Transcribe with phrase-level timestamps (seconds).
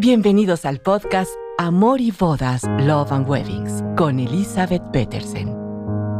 [0.00, 1.28] Bienvenidos al podcast
[1.58, 5.48] Amor y Bodas, Love and Weddings con Elizabeth Petersen,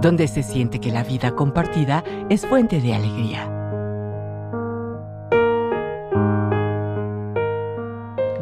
[0.00, 3.44] donde se siente que la vida compartida es fuente de alegría.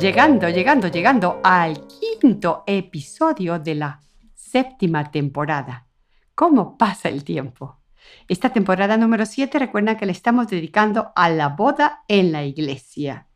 [0.01, 4.01] Llegando, llegando, llegando al quinto episodio de la
[4.33, 5.87] séptima temporada.
[6.35, 7.83] ¿Cómo pasa el tiempo?
[8.27, 13.27] Esta temporada número 7 recuerda que le estamos dedicando a la boda en la iglesia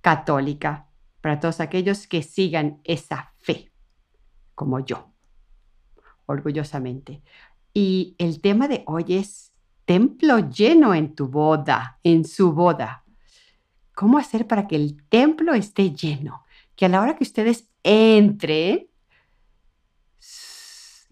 [0.00, 0.89] católica
[1.20, 3.70] para todos aquellos que sigan esa fe,
[4.54, 5.12] como yo,
[6.26, 7.22] orgullosamente.
[7.74, 9.52] Y el tema de hoy es
[9.84, 13.04] templo lleno en tu boda, en su boda.
[13.94, 16.44] ¿Cómo hacer para que el templo esté lleno?
[16.74, 18.88] Que a la hora que ustedes entren,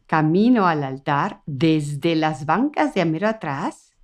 [0.07, 3.95] camino al altar, desde las bancas de amero atrás,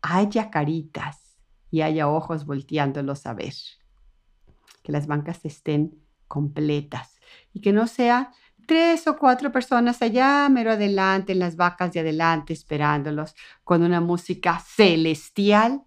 [0.00, 1.38] haya caritas
[1.70, 3.54] y haya ojos volteándolos a ver
[4.82, 7.20] que las bancas estén completas
[7.52, 8.32] y que no sea
[8.66, 14.00] tres o cuatro personas allá, mero adelante, en las vacas de adelante, esperándolos, con una
[14.00, 15.82] música celestial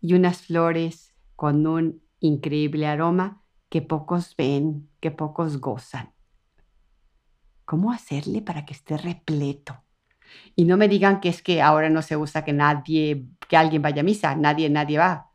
[0.00, 6.12] y unas flores con un increíble aroma que pocos ven, que pocos gozan.
[7.64, 9.82] ¿Cómo hacerle para que esté repleto?
[10.54, 13.82] Y no me digan que es que ahora no se usa que nadie, que alguien
[13.82, 15.30] vaya a misa, nadie, nadie va.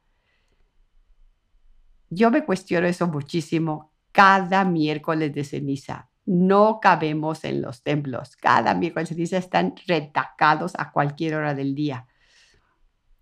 [2.09, 6.09] Yo me cuestiono eso muchísimo cada miércoles de ceniza.
[6.25, 8.35] No cabemos en los templos.
[8.35, 12.07] Cada miércoles de ceniza están retacados a cualquier hora del día.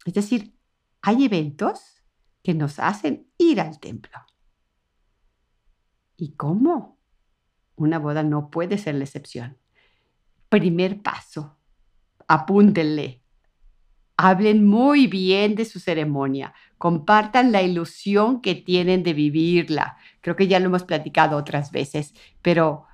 [0.06, 0.56] Es decir,
[1.02, 2.04] hay eventos
[2.44, 4.18] que nos hacen ir al templo.
[6.16, 6.98] ¿Y cómo?
[7.76, 9.58] Una boda no puede ser la excepción.
[10.50, 11.58] Primer paso,
[12.28, 13.22] apúntenle.
[14.18, 19.98] Hablen muy bien de su ceremonia, compartan la ilusión que tienen de vivirla.
[20.22, 22.86] Creo que ya lo hemos platicado otras veces, pero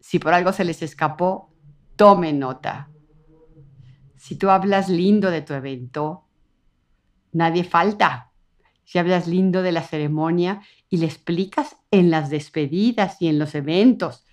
[0.00, 1.52] si por algo se les escapó,
[1.96, 2.90] tomen nota.
[4.16, 6.28] Si tú hablas lindo de tu evento,
[7.32, 8.30] nadie falta.
[8.84, 13.56] Si hablas lindo de la ceremonia y le explicas en las despedidas y en los
[13.56, 14.24] eventos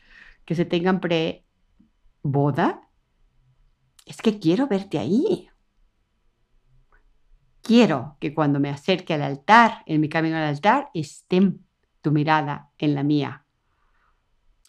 [0.46, 2.82] que se tengan pre-boda,
[4.06, 5.50] es que quiero verte ahí
[7.70, 11.54] quiero que cuando me acerque al altar, en mi camino al altar, esté
[12.02, 13.46] tu mirada en la mía.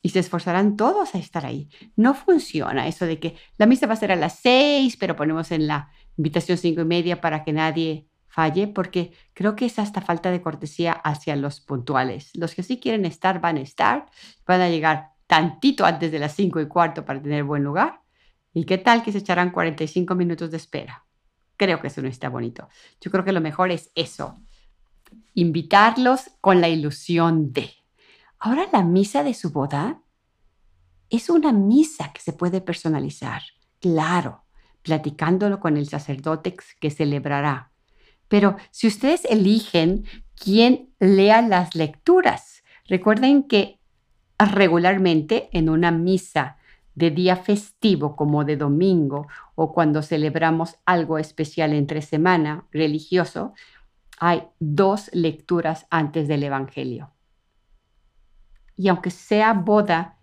[0.03, 1.71] Y se esforzarán todos a estar ahí.
[1.97, 5.51] No funciona eso de que la misa va a ser a las seis, pero ponemos
[5.51, 10.03] en la invitación cinco y media para que nadie falle, porque creo que es hasta
[10.03, 12.31] falta de cortesía hacia los puntuales.
[12.35, 14.11] Los que sí quieren estar van a estar,
[14.47, 18.03] van a llegar tantito antes de las cinco y cuarto para tener buen lugar.
[18.53, 21.07] ¿Y qué tal que se echarán 45 minutos de espera?
[21.61, 22.71] Creo que eso no está bonito.
[23.03, 24.41] Yo creo que lo mejor es eso,
[25.35, 27.71] invitarlos con la ilusión de.
[28.39, 30.01] Ahora la misa de su boda
[31.11, 33.43] es una misa que se puede personalizar,
[33.79, 34.45] claro,
[34.81, 37.73] platicándolo con el sacerdote que celebrará.
[38.29, 43.81] Pero si ustedes eligen quién lea las lecturas, recuerden que
[44.39, 46.57] regularmente en una misa
[47.01, 53.55] de día festivo como de domingo o cuando celebramos algo especial entre semana religioso,
[54.19, 57.11] hay dos lecturas antes del Evangelio.
[58.77, 60.19] Y aunque sea boda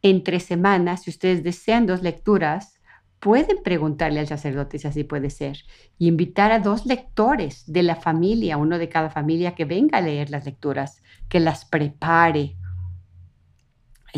[0.00, 2.80] entre semanas, si ustedes desean dos lecturas,
[3.18, 5.58] pueden preguntarle al sacerdote si así puede ser
[5.98, 10.02] y invitar a dos lectores de la familia, uno de cada familia, que venga a
[10.02, 12.54] leer las lecturas, que las prepare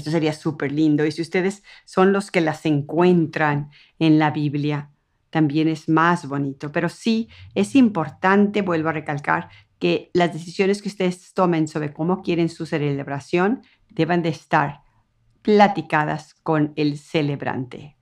[0.00, 1.04] esto sería súper lindo.
[1.04, 4.90] Y si ustedes son los que las encuentran en la Biblia,
[5.30, 6.72] también es más bonito.
[6.72, 12.22] Pero sí es importante, vuelvo a recalcar, que las decisiones que ustedes tomen sobre cómo
[12.22, 14.82] quieren su celebración deban de estar
[15.42, 17.96] platicadas con el celebrante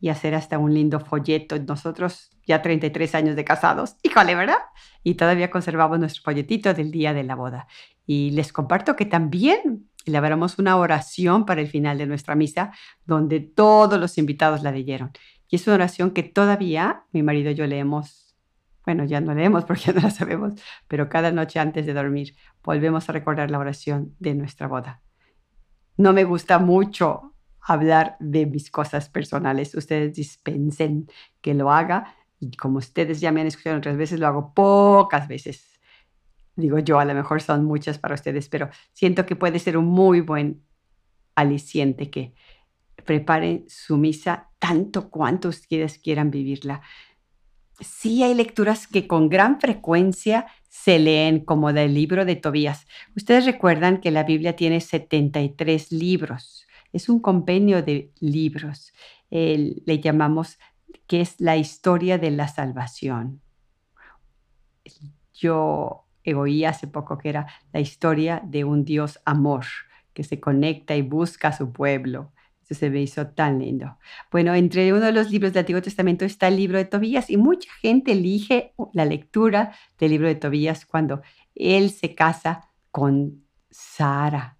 [0.00, 1.58] y hacer hasta un lindo folleto.
[1.58, 4.58] Nosotros ya 33 años de casados, híjole, ¿verdad?
[5.02, 7.66] Y todavía conservamos nuestro folletito del día de la boda.
[8.06, 12.72] Y les comparto que también elaboramos una oración para el final de nuestra misa,
[13.04, 15.12] donde todos los invitados la leyeron.
[15.48, 18.36] Y es una oración que todavía mi marido y yo leemos,
[18.84, 20.54] bueno, ya no leemos porque ya no la sabemos,
[20.88, 25.02] pero cada noche antes de dormir volvemos a recordar la oración de nuestra boda.
[25.96, 29.74] No me gusta mucho hablar de mis cosas personales.
[29.74, 31.08] Ustedes dispensen
[31.40, 32.14] que lo haga.
[32.40, 35.77] Y como ustedes ya me han escuchado otras veces, lo hago pocas veces
[36.58, 39.86] digo yo, a lo mejor son muchas para ustedes, pero siento que puede ser un
[39.86, 40.62] muy buen
[41.36, 42.34] aliciente que
[43.04, 46.82] preparen su misa tanto cuanto ustedes quieran vivirla.
[47.80, 52.88] sí hay lecturas que con gran frecuencia se leen como del libro de Tobías.
[53.14, 56.66] Ustedes recuerdan que la Biblia tiene 73 libros.
[56.92, 58.92] Es un compendio de libros.
[59.30, 60.58] le llamamos
[61.06, 63.42] que es la historia de la salvación.
[65.32, 69.64] Yo oí hace poco que era la historia de un Dios amor
[70.12, 72.32] que se conecta y busca a su pueblo.
[72.62, 73.98] Eso se me hizo tan lindo.
[74.30, 77.36] Bueno, entre uno de los libros del Antiguo Testamento está el libro de Tobías y
[77.36, 81.22] mucha gente elige la lectura del libro de Tobías cuando
[81.54, 84.58] él se casa con Sara.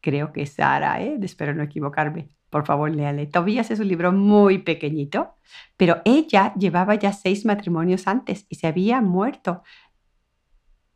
[0.00, 1.18] Creo que Sara, ¿eh?
[1.22, 2.28] espero no equivocarme.
[2.50, 3.26] Por favor, léale.
[3.26, 5.34] Tobías es un libro muy pequeñito,
[5.76, 9.62] pero ella llevaba ya seis matrimonios antes y se había muerto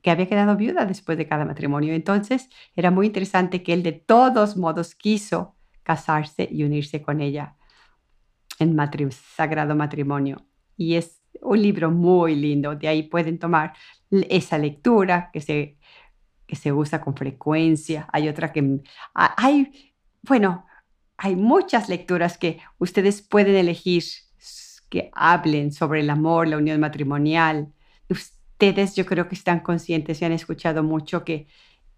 [0.03, 1.95] que había quedado viuda después de cada matrimonio.
[1.95, 7.57] Entonces era muy interesante que él de todos modos quiso casarse y unirse con ella
[8.59, 8.77] en
[9.11, 10.45] sagrado matrimonio.
[10.77, 13.73] Y es un libro muy lindo, de ahí pueden tomar
[14.11, 15.79] esa lectura que se,
[16.47, 18.09] que se usa con frecuencia.
[18.13, 18.81] Hay otra que
[19.15, 20.67] hay, bueno,
[21.17, 24.05] hay muchas lecturas que ustedes pueden elegir
[24.89, 27.73] que hablen sobre el amor, la unión matrimonial.
[28.11, 28.42] Ustedes
[28.95, 31.49] yo creo que están conscientes y han escuchado mucho que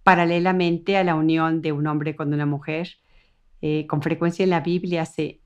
[0.02, 2.88] paralelamente a la unión de un hombre con una mujer,
[3.60, 5.42] eh, con frecuencia en la Biblia se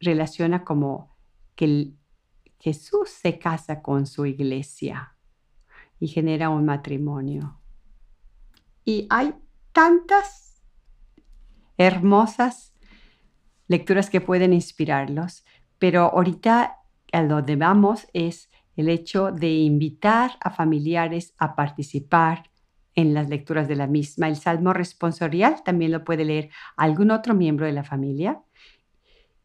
[0.00, 1.14] relaciona como
[1.54, 1.92] que
[2.58, 5.16] Jesús se casa con su iglesia
[6.00, 7.60] y genera un matrimonio.
[8.86, 9.34] Y hay
[9.72, 10.62] tantas
[11.76, 12.74] hermosas
[13.68, 15.44] lecturas que pueden inspirarlos,
[15.78, 16.78] pero ahorita
[17.12, 22.50] a donde vamos es el hecho de invitar a familiares a participar
[22.94, 24.28] en las lecturas de la misma.
[24.28, 28.40] El Salmo responsorial también lo puede leer algún otro miembro de la familia.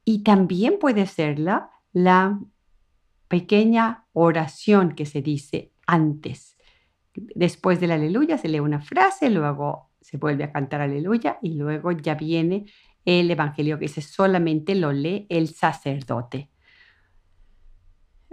[0.06, 2.40] Y también puede serla la
[3.28, 6.58] pequeña oración que se dice antes.
[7.14, 11.92] Después del aleluya se lee una frase, luego se vuelve a cantar aleluya y luego
[11.92, 12.66] ya viene
[13.06, 16.50] el evangelio que dice solamente lo lee el sacerdote.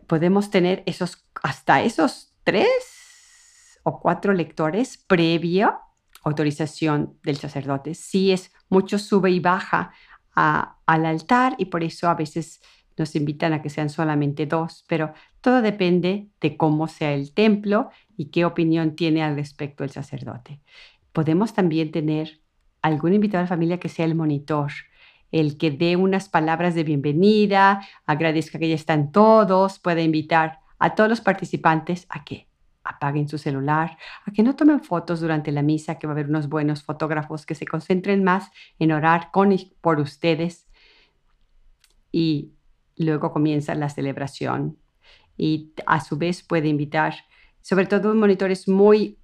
[0.07, 5.79] Podemos tener esos, hasta esos tres o cuatro lectores previa
[6.25, 7.95] autorización del sacerdote.
[7.95, 9.93] Si es mucho sube y baja
[10.35, 12.61] al altar y por eso a veces
[12.97, 17.91] nos invitan a que sean solamente dos, pero todo depende de cómo sea el templo
[18.17, 20.61] y qué opinión tiene al respecto el sacerdote.
[21.13, 22.41] Podemos también tener
[22.83, 24.73] algún invitado a la familia que sea el monitor,
[25.33, 30.95] el que dé unas palabras de bienvenida, agradezca que ya están todos, puede invitar a
[30.95, 32.49] todos los participantes a que
[32.85, 36.29] apaguen su celular, a que no tomen fotos durante la misa, que va a haber
[36.29, 40.69] unos buenos fotógrafos que se concentren más en orar con y por ustedes.
[42.13, 42.53] Y
[42.97, 44.79] luego comienza la celebración.
[45.37, 47.15] Y a su vez puede invitar,
[47.61, 49.19] sobre todo un monitor es muy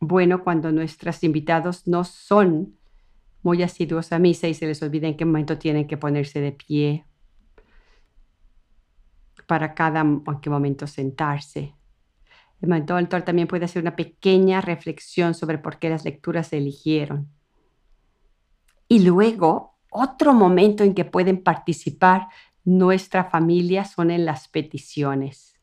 [0.00, 2.76] bueno cuando nuestros invitados no son
[3.44, 6.52] muy asiduos a misa y se les olvida en qué momento tienen que ponerse de
[6.52, 7.04] pie
[9.46, 11.74] para cada en qué momento sentarse.
[12.60, 17.28] El mentor también puede hacer una pequeña reflexión sobre por qué las lecturas se eligieron.
[18.88, 22.28] Y luego, otro momento en que pueden participar
[22.64, 25.53] nuestra familia son en las peticiones.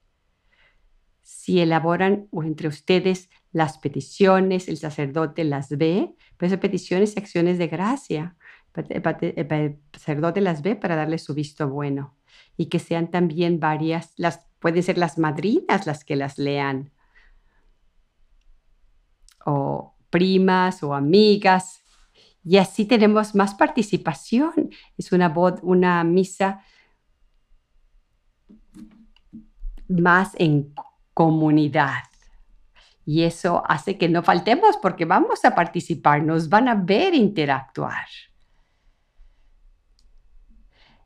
[1.52, 7.68] Si elaboran entre ustedes las peticiones, el sacerdote las ve, pues peticiones y acciones de
[7.68, 8.38] gracia.
[8.74, 12.16] El sacerdote las ve para darle su visto bueno
[12.56, 16.94] y que sean también varias, las pueden ser las madrinas las que las lean,
[19.46, 21.84] o primas o amigas,
[22.46, 24.70] y así tenemos más participación.
[24.98, 25.28] Es una,
[25.64, 26.64] una misa
[29.90, 30.74] más en
[31.14, 32.04] comunidad.
[33.06, 38.06] Y eso hace que no faltemos porque vamos a participar, nos van a ver interactuar.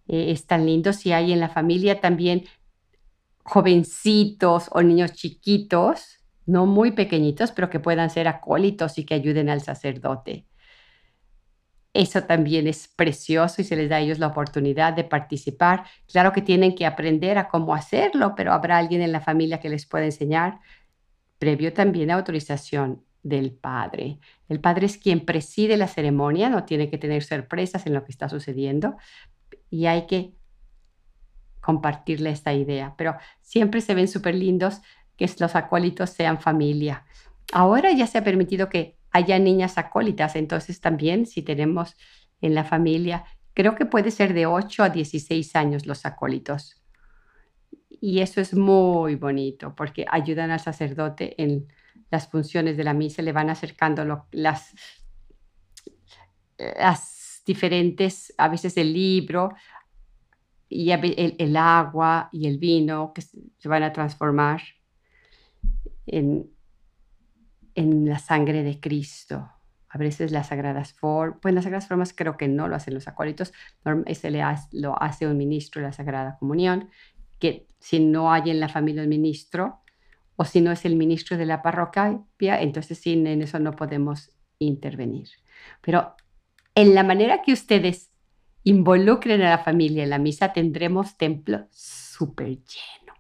[0.08, 2.46] Eh, es tan lindo si hay en la familia también
[3.44, 9.50] jovencitos o niños chiquitos, no muy pequeñitos, pero que puedan ser acólitos y que ayuden
[9.50, 10.46] al sacerdote.
[11.96, 15.86] Eso también es precioso y se les da a ellos la oportunidad de participar.
[16.12, 19.70] Claro que tienen que aprender a cómo hacerlo, pero habrá alguien en la familia que
[19.70, 20.60] les pueda enseñar,
[21.40, 24.20] previo también a autorización del padre.
[24.50, 28.12] El padre es quien preside la ceremonia, no tiene que tener sorpresas en lo que
[28.12, 28.98] está sucediendo
[29.70, 30.34] y hay que
[31.62, 32.94] compartirle esta idea.
[32.98, 34.82] Pero siempre se ven súper lindos
[35.16, 37.06] que los acólitos sean familia.
[37.54, 41.96] Ahora ya se ha permitido que haya niñas acólitas, entonces también si tenemos
[42.42, 46.84] en la familia, creo que puede ser de 8 a 16 años los acólitos.
[48.02, 51.66] Y eso es muy bonito porque ayudan al sacerdote en
[52.12, 54.74] las funciones de la misa, le van acercando las,
[57.46, 59.54] diferentes, a veces el libro
[60.68, 64.62] y el, el agua y el vino que se van a transformar
[66.06, 66.50] en,
[67.76, 69.52] en la sangre de Cristo.
[69.90, 73.08] A veces las sagradas formas, pues las sagradas formas creo que no lo hacen los
[73.08, 73.54] acólitos,
[74.08, 76.90] ese le lo hace un ministro de la Sagrada Comunión,
[77.40, 79.82] que si no hay en la familia un ministro,
[80.36, 84.32] o si no es el ministro de la parroquia, entonces sí, en eso no podemos
[84.60, 85.30] intervenir.
[85.82, 86.16] Pero
[86.74, 88.12] en la manera que ustedes
[88.64, 93.14] involucren a la familia en la misa, tendremos templo súper lleno.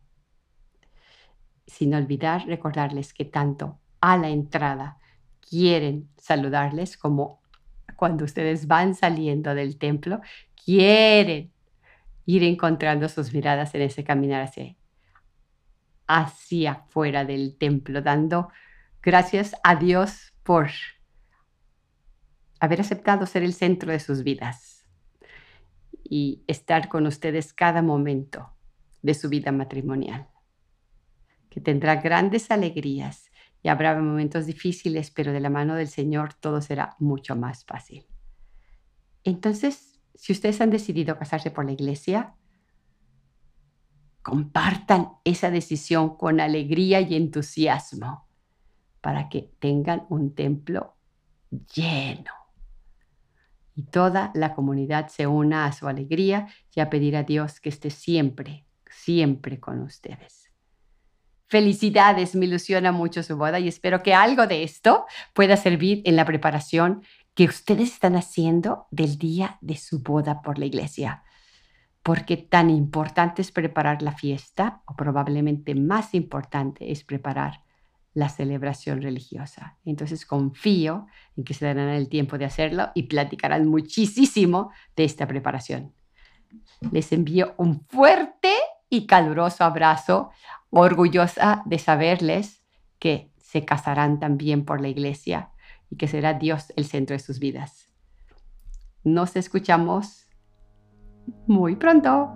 [1.65, 4.99] Sin olvidar recordarles que tanto a la entrada.
[5.41, 7.41] Quieren saludarles como
[7.95, 10.21] cuando ustedes van saliendo del templo,
[10.63, 11.51] quieren
[12.27, 14.75] ir encontrando sus miradas en ese caminar hacia,
[16.05, 18.49] hacia afuera del templo, dando
[19.01, 20.69] gracias a Dios por
[22.59, 24.85] haber aceptado ser el centro de sus vidas
[26.03, 28.51] y estar con ustedes cada momento
[29.01, 30.27] de su vida matrimonial,
[31.49, 33.24] que tendrá grandes alegrías
[33.65, 38.05] y habrá momentos difíciles, pero de la mano del Señor todo será mucho más fácil.
[39.23, 42.35] Entonces, si ustedes han decidido casarse por la iglesia,
[44.21, 48.27] compartan esa decisión con alegría y entusiasmo
[49.01, 50.97] para que tengan un templo
[51.73, 52.33] lleno.
[53.73, 57.69] Y toda la comunidad se una a su alegría y a pedir a Dios que
[57.69, 60.54] esté siempre, siempre con ustedes.
[61.55, 66.17] Felicidades, me ilusiona mucho su boda y espero que algo de esto pueda servir en
[66.17, 67.01] la preparación
[67.33, 71.23] que ustedes están haciendo del día de su boda por la iglesia.
[72.03, 77.61] Porque tan importante es preparar la fiesta, o probablemente más importante es preparar
[78.13, 79.77] la celebración religiosa.
[79.85, 81.07] Entonces confío
[81.37, 85.93] en que se darán el tiempo de hacerlo y platicarán muchísimo de esta preparación.
[86.91, 88.51] Les envío un fuerte
[88.89, 90.31] y caluroso abrazo
[90.75, 92.61] orgullosa de saberles
[92.99, 95.51] que se casarán también por la iglesia
[95.89, 97.87] y que será Dios el centro de sus vidas.
[99.03, 100.27] Nos escuchamos
[101.47, 102.29] muy pronto.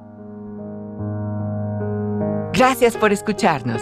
[2.53, 3.81] Gracias por escucharnos.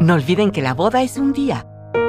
[0.00, 1.66] No olviden que la boda es un día